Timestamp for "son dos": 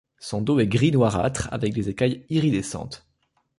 0.17-0.57